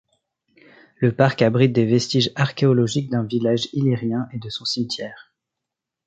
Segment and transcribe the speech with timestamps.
[0.97, 5.31] Le parc abrite des vestiges archéologiques d'un village illyrien et de son cimetière.